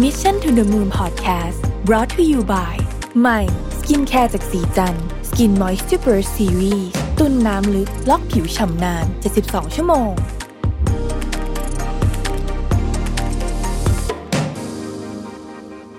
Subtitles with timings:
[0.00, 2.74] Mission to the Moon Podcast brought to you by
[3.20, 3.40] ใหม่
[3.78, 4.94] skincare จากศรีจัน
[5.28, 6.88] ทร์ Skin Moisture Burst Series
[7.18, 9.04] ตุนน้ำลึกล็อกผิวฉ่ำนาน
[9.40, 10.12] 72 ชั่วโมง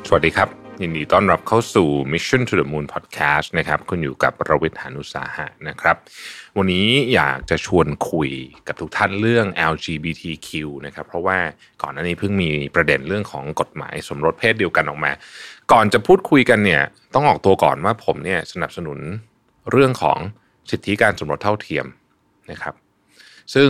[0.07, 5.95] สวัสดีครับ ยินดีต้อนรับเข้าสู่ Mission to the Moon Podcast นะครับคุณอยู่กับรวิศ หาญอุตสาหะนะครับ
[6.57, 8.29] วันนี้อยากจะชวนคุย
[8.67, 10.49] กับทุกท่านเรื่อง LGBTQ
[10.85, 11.37] นะครับ เพราะว่า
[11.81, 15.11] ก่อนหน้านี้เพิ่งมีประเด็นเรื่องของกฎหมายสมรสเพศเดียวกันออกมา
[15.71, 18.99] ก่อนจะพูดคุยกันเนี่ยต้องออกตัวก่อนว่าผมเนี่ยสนับสนุน
[19.71, 20.17] เรื่องของ
[20.71, 21.85] สิทธิการสมรสเท่าเทียม
[22.51, 22.75] นะครับ
[23.53, 23.69] ซึ่ง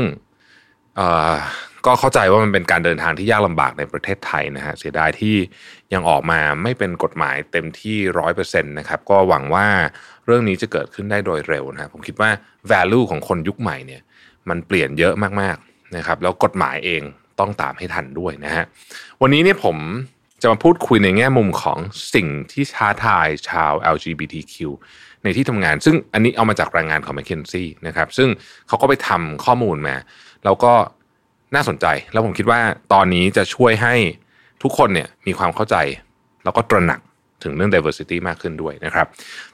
[1.85, 5.35] ก็เข้าใจว่ามันเป็นการเดินทางที่ยากลำบากในประเทศไทยนะฮะเสียดายที่
[5.93, 9.67] ยังออกมาไม่เป็นกฎหมายเต็มที่ร้อยเปอร์เซ็นต์นะครับก็หวังว่า
[10.25, 12.29] เรื่องนี้จะเกิดขึ้นได้โดยเร็วนะผมคิดว่า
[12.71, 14.01] value ของคนยุคใหม่เนี่ย
[14.49, 17.01] มันเปลี่ยนเยอะมากๆนะครับแล้วกฎหมายเอง
[17.39, 18.65] ต้องตามให้ทันด้วยนะฮะ
[19.21, 19.77] วันนี้เนี่ยผม
[20.41, 21.77] จะมาพูดคุยในแง่มุมของ
[22.13, 24.55] สิ่งที่ท้าทายชาว LGBTQ
[25.23, 28.29] ในที่ทำงาน ซึ่งอันนี้เอามาจากรายงานของ McKinsey นะครับซึ่ง
[28.67, 29.95] เขาก็ไปทำข้อมูลมา
[30.45, 30.73] แล้วก็
[31.55, 32.59] น่าสนใจ แล้วผมคิดว่า
[32.93, 33.95] ตอนนี้จะช่วยให้
[34.63, 35.75] ทุกคนเนี่ยมีความเข้าใจ
[36.43, 36.99] แล้วก็ตระหนัก
[37.43, 39.05] ถึงเรื่อง diversity มากขึ้นด้วยนะครับ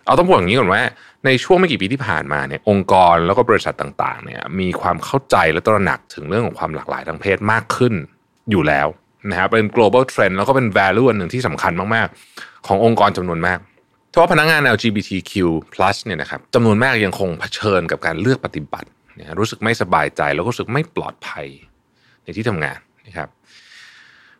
[0.05, 0.81] เอาต้องบอกอย่างนี้ก่อนว่า
[1.25, 7.93] ในช่วงไม่กี่ปีที่ผ่านมาเนี่ยองค์กรแล้วก็บริษัทต่างๆเนี่ยมีความเข้าใจและตระหนักถึงเรื่องของความหลากหลายทางเพศมากขึ้น
[8.51, 8.87] อยู่แล้ว
[9.29, 13.59] นะครับเป็น global trend แล้วก็เป็น value อันหนึ่งที่สำคัญมากๆ ขององค์กรจำนวนมาก
[14.09, 15.33] เพราะว่าพนักงาน LGBTQ+
[16.05, 18.87] เนี่ยนะครับจำนวนมากยังคงเผชิญกับการเลือกปฏิบัติ
[19.39, 21.47] รู้สึกไม่สบายใจแล้วก็รู้สึกไม่ปลอดภัย
[22.27, 23.29] ในที่ทำงานนะครับ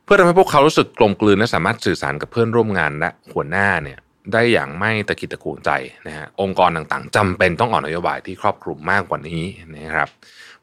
[0.03, 3.99] เพื่อทำให้พวกเขารู้สึกกลมกลืนและสามารถสื่อสารกับเพื่อนร่วมงานและหัวหน้าเนี่ย
[4.33, 5.71] ได้อย่างไม่ตะกิดตะกวงใจ
[6.07, 9.43] นะฮะองค์กรต่างๆจำเป็นต้องออกนโยบายที่ครอบคลุมมากกว่านี้
[9.75, 10.09] นะครับ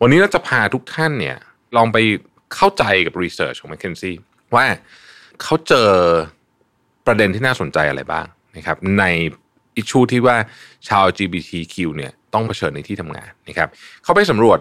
[0.01, 1.37] วันนี้เราจะพาทุกท่านเนี่ย
[1.77, 1.99] ลองไป
[2.55, 4.13] เข้าใจกับรีเสิร์ชของ McKinsey
[4.55, 4.67] ว่า
[5.43, 5.91] เขาเจอ
[7.07, 9.05] ประเด็นที่น่าสนใจอะไรบ้างนะครับ ใน
[9.77, 10.37] อิชชูที่ว่า
[10.89, 13.69] ชาว LGBTQ เนี่ยต้องเผชิญในที่ทำงานนะครับ
[14.05, 14.59] เขาไปสำรวจ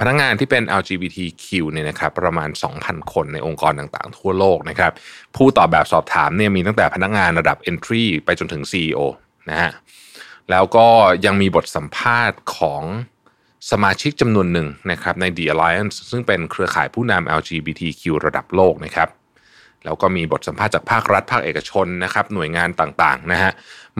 [0.00, 2.48] พนักงงานที่เป็น LGBTQ เนี่ยนะครับประมาณ
[2.80, 4.92] 2,000 คนในองค์กรต่างๆ ทั่วโลกนะครับ
[5.36, 9.00] ผู้ตอบแบบสอบถามเนี่ยมีตั้งแต่พนักงานระดับ Entry ไปจนถึง CEO
[9.50, 9.70] นะฮะ
[10.50, 10.86] แล้วก็
[11.24, 12.82] ยังมีบทสัมภาษณ์ของ
[13.70, 19.08] สมาชิกจำนวนหนึ่งนะครับใน The Alliance ซึ่งเป็นเครือข่ายผู้นำ LGBTQ ระดับโลกนะครับ
[19.84, 23.52] แล้วก็มีบทสัมภาษณ์จากภาครัฐภาคเอกชนนะครับหน่วยงานต่างๆนะฮะ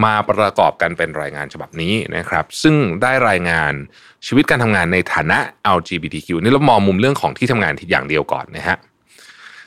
[0.05, 3.73] มาประกอบกันเป็นรายงานฉบับนี้นะครับซึ่งได้รายงาน
[4.27, 5.39] ชีวิตการทำงานในฐานะ
[5.77, 8.77] LGBTQ นี่เรามองมุมเรื่องของที่ทำงานที่อย่างเดียวก่อนนะฮะ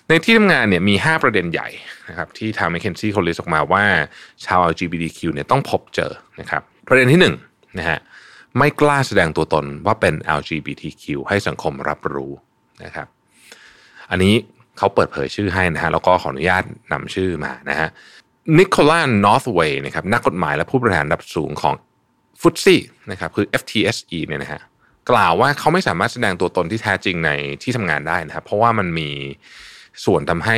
[0.07, 1.67] ในที่ทำงานเนี่ยมี 5 ประเด็นใหญ่
[2.09, 3.83] นะครับที่ทาง McKinsey เขา list ออกมาว่า
[4.45, 7.99] ชาว LGBTQ เนี่ยต้องพบเจอนะครับประเด็นที่1 นะฮะ
[8.57, 12.31] ไม่กล้าแสดงตัวตนว่าเป็น LGBTQ ให้สังคมรับรู้
[12.83, 13.07] นะครับ
[14.11, 14.35] อันนี้
[14.77, 17.89] เขาเปิดเผยชื่อให้นะฮะแล้วก็ขออนุญาตนำชื่อมานะฮะ
[18.57, 21.75] นิโคลันนอร์ทเวย์นะครับนักกฎหมายและผู้บริหารระดับสูงของ
[22.41, 22.79] FTSE
[23.11, 24.61] นะครับคือ FTSE เนี่ยนะฮะ
[25.11, 27.31] กล่าวว่าเขาไม่สามารถแสดงตัวตนที่แท้จริงใน
[27.63, 29.09] ที่ทำงานได้นะครับเพราะว่ามันมี
[30.05, 30.57] ส่วนทำให้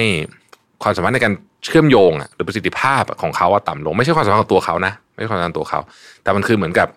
[0.84, 1.34] ความสามารถในการ
[1.66, 5.80] เชื่อมโยงหรือประสิทธิภาพของเขาต่ำลง ไม่ใช่ความสามารถของตัวเขานะ ไม่ใช่ความสามารถตัวเขา
[6.24, 6.88] แต่มันคือเหมือนกับ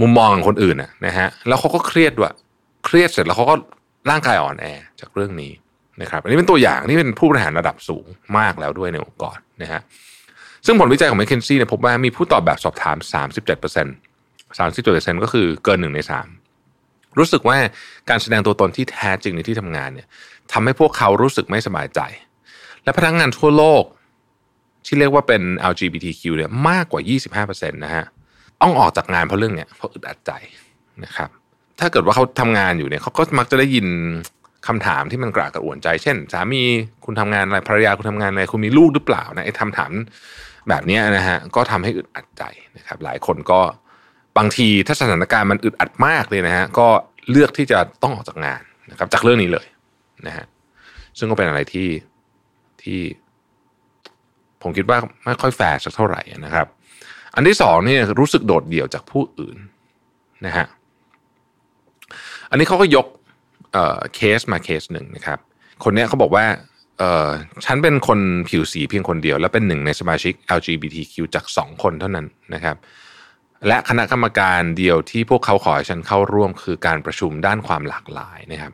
[0.00, 2.34] มุมมองของคนอื่นนะฮะแล้วเขาก็เครียดด้วย
[2.84, 3.54] เครียดเสร็จแล้วเขาก็
[4.10, 4.66] ร่างกายอ่อนแอ
[5.00, 5.52] จากเรื่องนี้
[6.02, 8.06] นะครับอันนี้เป็นตัวอย่างนี่เป็นผู้บริหารระดับสูง
[8.38, 9.80] มากแล้วด้วยในองค์กรนะฮะ
[10.66, 12.96] ซึ่งผลวิจัยของ m c k เคนซี่เนี่ยพบว่ามีผู้ตอบแบบสอบถาม
[13.78, 16.26] 37% 37%ก็คือเกินหนึ่งในสาม
[17.18, 17.56] รู้สึกว่า
[18.10, 20.06] การแสดงตัวตนที่แท้จริงในที่ทำงานเนี่ย
[20.52, 22.00] ทำให้พวกเขารู้สึกไม่สบายใจ
[22.84, 23.84] และพนักงงานทั่วโลก
[24.86, 28.04] ที่เรียกว่าเป็น LGBTQ เนี่ยมากกว่า 25%นะฮะ
[28.62, 30.32] ต้องออกจากงานเพราะเรื่องเนี้ยเพราะอึดอัดใจ
[31.04, 31.30] นะครับ
[31.80, 33.86] ถ้าเกิดว่าเขาทำงานอยู่เนี่ยเขาก็มักจะได้ยิน
[34.68, 36.62] คำถามที่มันกระกระอ่วนใจ เช่น สามี
[37.04, 39.90] คุณทำงานอะไรภรรยาคุณทำงานอะไรคุณมีลูกหรือเปล่านะไอ้คำถาม
[40.68, 42.42] แบบนี้นะฮะก็ทำให้อึดอัดใจ
[42.76, 43.60] นะครับ หลายคนก็
[44.38, 46.88] บางทีถ้าสถานการณ์มันอึดอัดมากเลยนะฮะก็
[47.30, 49.66] เลือกที่จะต้องออกจากงานนะครับ จากเรื่องนี้เลย
[50.26, 50.44] นะฮะ
[51.18, 51.88] ซึ่งก็เป็นอะไรที่
[52.82, 53.00] ที่
[54.62, 56.66] ผมคิดว่าไม่ค่อยแฟร์สักเท่าไหร่นะครับ
[57.34, 59.56] อันที่สองนี่รู้สึกโดดเดี่ยวจากผู้อื่น
[60.46, 60.66] นะฮะ
[62.50, 63.06] อันนี้เขาก็ยก
[64.14, 65.38] เคสมาเคสหนึ่งนะครับ
[65.84, 66.44] คนนี้เขาบอกว่า
[66.98, 67.28] เออ
[67.64, 68.18] ฉันเป็นคน
[68.48, 72.76] ผิวสีเพียงคนเดียว และเป็นหนึ่งในสมาชิก LGBTQ จากสองคนเท่านั้นนะครับ
[73.66, 78.72] และคณะกรรมการเดียวที่พวกเขาขอให้ฉันเข้าร่วมคือการประชุมด้านความหลากหลายนะครับ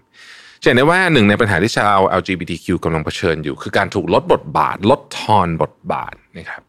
[0.62, 6.62] เห็นได้ว่าหนึ่งในปัญหาที่ชาว LGBTQ กำลังเผชิญอยู่ คือการถูกลดบทบาท ลดทอนบทบาทนะครับ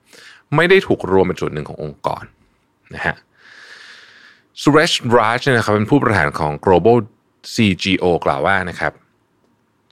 [0.56, 2.24] ไม่ได้ถูกรวมเป็นส่วนหนึ่งขององค์กร
[2.96, 3.16] นะฮะ
[4.62, 6.98] สุเรชราชนะครับเป็นผู้บริหารของ global
[7.54, 8.94] CGO กล่าวว่านะครับ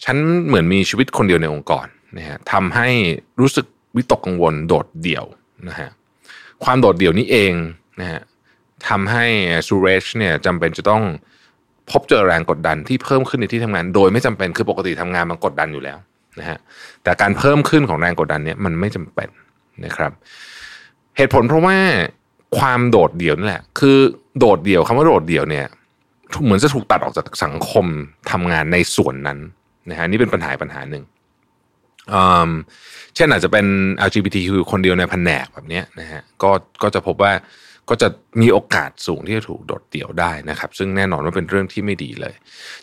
[0.03, 0.17] ฉัน
[0.47, 2.89] เหมือนมีชีวิตคนเดียวในองค์กรนะฮะทำให้
[3.39, 3.65] รู้สึก
[3.95, 5.25] วิตกกังวลโดดเดี่ยว
[5.67, 5.89] นะฮะ
[6.63, 7.53] ความโดดเดี่ยวนี้เอง
[7.99, 8.21] นะฮะ
[8.89, 9.25] ทำให้
[9.67, 11.03] ซูเรชเนี่ยจำเป็นจะต้อง
[11.91, 15.97] พบเจอแรงกดดันที่เพิ่มขึ้นในที่ทำงาน โดยไม่จำเป็นคือปกติทำงานมันกดดันอยู่แล้ว
[16.39, 16.57] นะฮะ
[17.03, 19.29] แต่การเพิ่มขึ้นของแรงกดดันเนี่ยมันไม่จำเป็น
[19.85, 20.11] นะครับ
[21.17, 21.77] เหตุผลเพราะว่า
[22.57, 23.99] ความโดดเดี่ยวนี่แหละ คือ
[24.39, 25.65] โดดเดี่ยวคำว่าโดดเดี่ยวเนี่ย
[26.43, 27.85] เหมือนจะถูกตัดออกจากสังคม
[28.31, 29.39] ทำงานในส่วนนั้น
[29.89, 31.03] นะฮะนี่เป็นปัญหาปัญหาหนึ่ง
[33.15, 33.65] เช่นอาจจะเป็น
[34.07, 36.51] LGBTQ คนเดียวในแผนกแบบนี้นะฮะก็
[36.83, 37.31] ก็จะพบว่า
[37.89, 38.07] ก็จะ
[38.41, 42.33] มีโอกาสสูงที่จะถูกโดดเดี่ยวได้นะครับ ซึ่งแน่นอนว่าเป็นเรื่องที่ไม่ดีเลย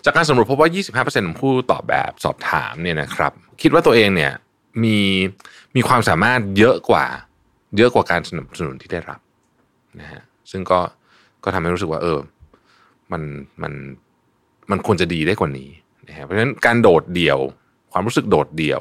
[0.05, 0.69] จากการสำรวจพบว่า
[1.05, 3.33] 25%ของผู้ตอบแบบสอบถามเนี่ยนะครับ
[3.63, 4.33] คิดว่าตัวเองเนี่ย
[4.85, 4.99] มี
[5.77, 7.07] มีความสามารถเยอะกว่า
[7.77, 9.21] เยอะกว่าการสนับสนุนที่ได้รับ
[10.01, 10.81] นะฮะซึ่งก็
[11.45, 12.19] ก็ทำให้รู้สึกว่า เออ
[13.13, 13.23] มัน
[13.63, 13.73] มัน
[14.71, 15.71] มันควรจะดีได้กว่านี้
[16.09, 17.39] นะฮะเพราะฉะนั้นการโดดเดี่ยว
[17.93, 18.81] ความรู้สึกโดดเดี่ยว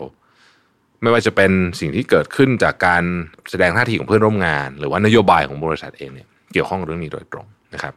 [1.01, 3.03] ไม่ว่าจะเป็นสิ่งที่เกิดขึ้นจากการ
[3.49, 7.93] แสดงท่าทีของเพื่อนร่วมงาน หรือว่านโยบายของบริษัทเองเนี่ยเกี่ยวข้องเรื่องนี้โดยตรงนะครับ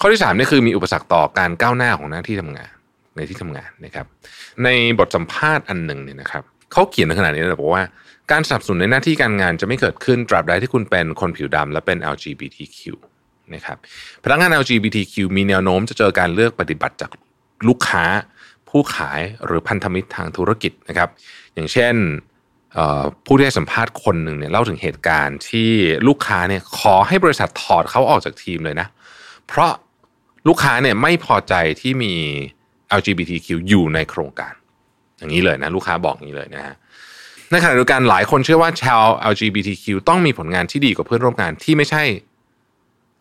[0.00, 2.72] ข้อที่3นี่คือมีอุปสรรคต่อการก้าวหน้าของหน้าที่ทำงาน
[3.16, 4.06] ในที่ทำงานนะครับ
[4.64, 4.68] ใน
[4.98, 6.42] บทสัมภาษณ์อันหนึ่งเนี่ยนะครับ
[6.72, 7.84] เขาเขียนในขนาดนี้เลยบอกว่า
[8.30, 12.80] การสับสนุนในหน้าที่การงานจะไม่เกิดขึ้นตราบใดที่คุณเป็นคนผิวดำและเป็น LGBTQ
[13.54, 13.78] นะครับ
[14.24, 17.10] พนักงาน LGBTQ มีแนวโน้มจะเจอการเลือกปฏิบัติจาก
[17.68, 18.04] ลูกค้า
[18.68, 21.08] ผู้ขายหรือพันธมิตรทางธุรกิจนะครับ
[21.54, 21.94] อย่างเช่น
[23.24, 25.70] ผู้ที่ให้สัมภาษณ์คนหนึ่งเนี่ยเล่าถึงเหตุการณ์ที่
[26.08, 28.88] ลูกค้าเนี่ยขอให้บริษัทถอดเขาออกจากทีมเลยนะ
[29.48, 29.72] เพราะ
[30.48, 32.14] ลูกค้าเนี่ยไม่พอใจที่มี
[32.98, 34.52] LGBTQ อยู่ในโครงการ
[35.18, 36.74] อย่างนี้เลยนะ ลูกค้าบอกอย่างนี้เลยนะฮะ
[37.50, 42.02] ในขณะเดียวกันหลายคนเชื่อว่าชาว LGBTQ ต้องมีผลงานที่ดีกว่าเพื่อนร่วมงานที่ไม่ใช่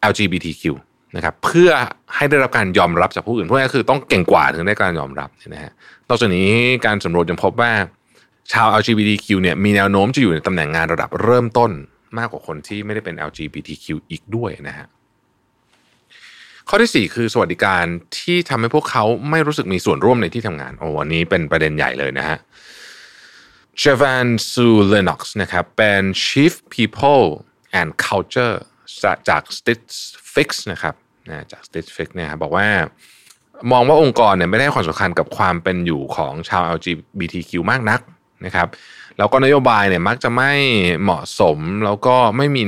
[0.09, 0.63] LGBTQ
[1.15, 1.69] นะครับเพื่อ
[2.15, 5.71] ให้ได้รับการยอมรับจากผู้อื่นเพราะนั่นคือต้องเก่งกว่าถึงได้การยอมรับนะฮะ
[6.09, 6.51] นอกจากนี้
[6.85, 7.71] การสำรวจยังพบว่า
[8.53, 11.71] ชาว LGBTQ เนี่ยมีแนวโน้มจะอยู่ในตำแหน่งงานระดับเริ่มต้น
[12.17, 14.87] มากกว่าคนที่ไม่ได้เป็น LGBTQ อีกด้วยนะฮะ
[16.69, 17.83] ข้อที่ 4 คือสวัสดิการ
[18.19, 22.37] ที่ทำให้พวกเขาไม่รู้สึกมีส่วนร่วมในที่ทำงานโอ้วันนี้เป็นประเด็นใหญ่เลยนะฮะ
[23.77, 27.25] เชฟานซูเลน็อกส์นะครับเป็น Chief People
[27.79, 28.55] and Culture
[29.29, 29.93] จาก Stitch
[30.33, 30.95] Fix นะครับ
[31.29, 32.67] นะจาก Stitch Fix เนี่ยบอกว่า
[33.71, 37.99] มองว่าองค์กรเนี่ยไม่ได้ความสำคัญกับความเป็นอยู่ของชาว LGBTQ มากนัก
[38.45, 38.67] นะครับ
[39.17, 40.51] แล้วก็นโยบายเนี่ยมักจะไม่
[41.03, 42.63] เหมาะสมแล้วก็ไม่มี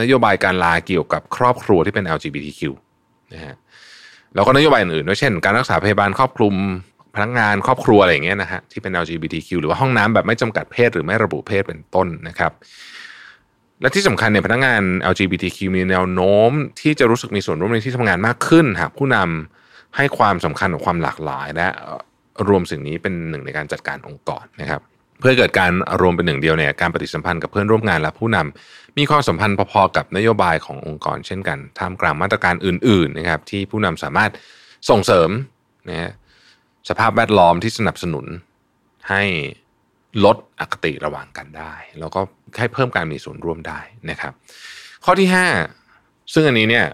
[0.00, 2.60] นโยบายการลาเกี่ยวกับครอบครัวที่เป็น LGBTQ
[3.32, 3.54] นะฮะ
[4.34, 6.54] แล้วก็นโยบายอื่นๆด้วยเช่น การรักษาพยาบาลครอบคลุม
[7.14, 12.52] พนักงานครอบครัวอะไรอย่างเงี้ยนะฮะที่เป็น LGBTQ หรือว่าห้องน้ำแบบไม่จำกัดเพศหรือไม่ระบุเพศเป็นต้นนะครับ
[13.80, 14.82] และที่สำคัญเนี่ยพนักงาน
[15.12, 21.68] LGBTQ มีแนวโน้ม ที่จะรู้สึกมีส่วนร่วมในที่ทำงานมากขึ้น หากผู้นำให้ความสำคัญกับความหลากหลาย และ
[22.48, 24.80] รวมสิ่งนี้เป็นหนึ่งในการจัดการองค์กรนะครับ
[25.20, 34.30] เพื่อเกิดการรวมเป็นหนึ่งเดียวเนี่ยการปฏิสัมพันธ์กับเพื่อนร่วมงานและผู้นำมีความสัมพันธ์พอๆกับนโยบายขององค์กร เช่นกันท่ามกลางมาตรการอื่น ๆนะครับ ที่ผู้นำสามารถ
[34.90, 35.30] ส่งเสริม
[35.88, 36.12] นะ
[36.88, 38.26] สภาพแวดล้อมที่สนับสนุน
[39.10, 39.22] ให้
[40.24, 42.20] ลดอคติระหว่างกันได้ แล้วก็
[42.58, 44.32] ให้เพิ่มการมีส่วนร่วมได้นะครับ
[45.04, 45.28] ข้อที่
[45.80, 46.86] 5 ซึ่งอันนี้เนี่ย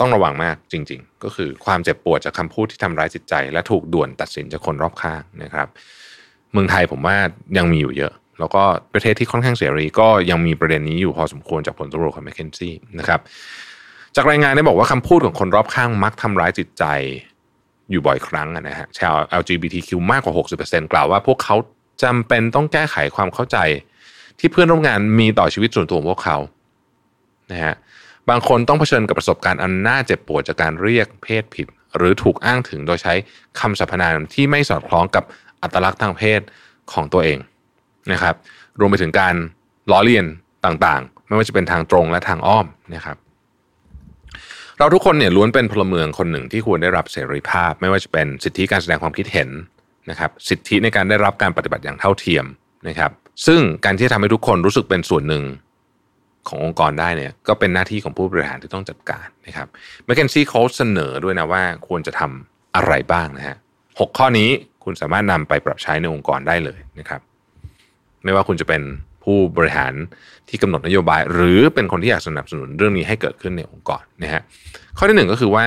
[0.00, 5.68] ต้องระวังมากจริง ๆ ก็คือความเจ็บปวดจากคำพูดที่ทำร้ายจิตใจ และถูกด่วนตัดสินจากคนรอบข้างนะครับ
[6.52, 7.16] เมืองไทยผมว่า
[7.58, 8.62] ยังมีอยู่เยอะ แล้วก็
[8.92, 13.20] ประเทศที่ค่อนข้างเสรีก็ยังมีประเด็นนี้อยู่พอสมควรจากผลสำรวจของแมคเคนซี่นะครับ
[14.16, 16.84] จากรายงานได้บอกว่าคำพูดของคนรอบข้างมักทำร้ายจิตใจ
[17.90, 21.56] อยู่บ่อยครั้งนะฮะชาว LGBTQ มากกว่า 60%กล่าวว่าพวกเขา
[22.02, 23.58] จำเป็นต้องแก้ไขความเข้าใจ
[24.38, 26.38] ที่เพื่อนร่วมงานมีต่อชีวิตส่วนตัวของพวกเขา
[27.52, 27.74] นะฮะ
[28.30, 31.66] บางคนต้องเผชิญกับประสบการณ์อันน่าเจ็บปวดจากการเรียกเพศผิด
[31.96, 33.14] หรือถูกอ้างถึงโดยใช้
[33.60, 35.24] คำสรรพนามที่ไม่สอดคล้องกับ
[35.62, 36.40] อัตลักษณ์ทางเพศ
[36.92, 37.38] ของตัวเอง
[38.12, 38.34] นะครับ
[38.78, 39.34] รวมไปถึงการ
[39.90, 40.26] ล้อเลียน
[40.64, 43.16] ต่างๆ ไม่ว่าจะเป็นทางตรงและทางอ้อมนะครับ
[44.78, 49.48] เราทุกคนเนี่ยล้วนเป็นพลเมืองคนหนึ่งที่ควรได้รับเสรีภาพ ไม่ว่าจะเป็นสิทธิการแสดงความคิดเห็น
[50.10, 52.44] นะครับ สิทธิในการได้รับการปฏิบัติอย่างเท่าเทียม
[52.88, 53.10] นะครับ
[53.46, 55.44] ซึ่งการที่ทำให้ทุกคนรู้สึกเป็นส่วนหนึ่ง
[56.48, 59.68] ขององค์กรได้เนี่ยก็เป็นหน้าที่ของผู้บริหารที่ต้องจัดการนะครับ
[60.04, 63.56] แมคเคนซี่เขาเสนอด้วยนะว่าควรจะทำอะไรบ้างนะฮะ
[64.00, 64.48] หข้อนี้
[64.84, 67.20] คุณสามารถนำไปปรับใช้ในองค์กรได้เลยนะครับ
[68.24, 68.82] ไม่ว่าคุณจะเป็น
[69.26, 69.92] ผู้บริหาร
[70.48, 74.42] ที่กำหนดนโยบาย หรือเป็นคนที่อยากสนับสนุนเรื่องนี้ให้เกิดขึ้นในองค์กรนะฮะ
[74.96, 75.66] ข้อที่หนึ่งก็คือว่า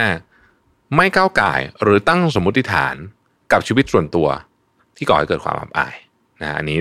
[0.96, 2.96] ไม่ก้าวไก่หรือตั้งสมมติฐาน
[3.51, 4.28] กับชีวิตส่วนตัว
[4.98, 5.96] ที่ก่อให้เกิดความอับอาย
[6.42, 6.80] นะอันนี้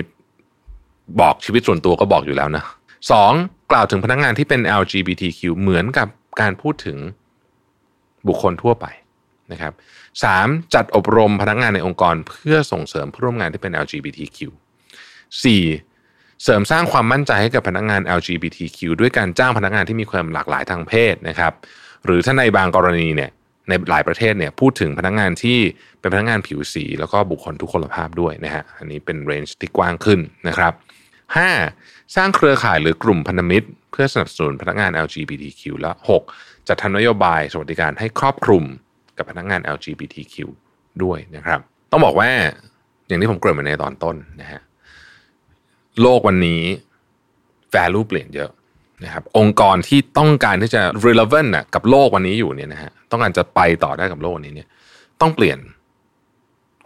[1.21, 2.63] บอกชีวิตส่วนตัวก็บอกอยู่แล้วนะ
[3.11, 3.31] สอง
[3.71, 6.07] กล่าวถึงพนักงงานที่เป็น LGBTQ เหมือนกับ
[6.41, 6.97] การพูดถึง
[8.27, 8.85] บุคคลทั่วไป
[9.51, 9.73] นะครับ
[10.23, 14.39] สามจัดอบรมพนักงานในองค์กร เพื่อส่งเสริมผู้ร่วมงานที่เป็น LGBTQ
[15.43, 15.63] สี่
[16.43, 21.53] เสริมสร้างความมั่นใจให้กับพนักงาน LGBTQ ด้วยการจ้างพนักงานที่มีความหลากหลายทางเพศนะครับ
[22.05, 23.31] หรือถ้าในบางกรณีเนี่ย
[23.69, 25.59] ในหลายประเทศเนี่ยพูดถึงพนักงานที่
[25.99, 30.73] เป็นพนักงานผิวสี แล้วก็บุคคลทุกคนภาพด้วยนะฮะอันนี้เป็นเรนจ์ที่กว้างขึ้นนะครับ
[31.43, 32.15] 5.
[32.15, 35.91] สร้างเครือข่ายหรือกลุ่มพันธมิตร เพื่อสนับสนุนพนักงาน LGBTQ และ
[36.29, 36.67] 6.
[36.67, 38.63] จัดทำนโยบายสวัสดิการให้ครอบคลุม
[39.17, 40.35] กับพนักงาน LGBTQ
[41.03, 41.59] ด้วยนะครับ
[41.91, 42.29] ต้องบอกว่า
[43.07, 44.61] อย่างที่ผมเกริ่นไปในตอนต้นนะฮะ
[46.01, 46.61] โลกวันนี้
[47.73, 48.49] value เปลี่ยนเยอะ
[49.03, 54.67] นะครับองค์กรที่ต้องการที่จะ relevant นะกับโลกวันนี้อยู่เนี่ยนะฮะต้องการจะไปต่อได้กับโลกวันนี้เนี่ย
[55.21, 55.59] ต้องเปลี่ยน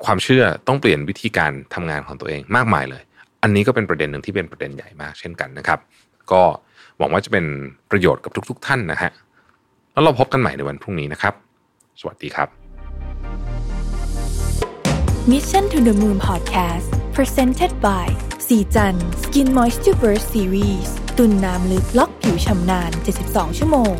[0.05, 3.03] ความเชื่อต้องเปลี่ยนวิธีการทำงานของตัวเองมากมายเลย
[3.43, 5.79] อันนี้ก็เป็นประเด็นหนึ่งที่เป็นประเด็นใหญ่มากเช่นกันนะครับ
[6.31, 6.41] ก็
[6.97, 7.45] หวังว่าจะเป็น
[7.91, 9.11] ประโยชน์กับทุก ๆ ท่านนะฮะ
[9.93, 11.33] แล้วเราพบกันใหม่ในวันพรุ่งนี้นะครับ
[11.99, 12.47] สวัสดีครับ
[15.31, 18.07] Mission to the Moon Podcast Presented by
[18.47, 22.91] สีจัน Skin Moisture Burst Series ตุ่นน้ำลึกล็อกผิวชำนาน
[23.25, 23.93] 72 ชั่วโมง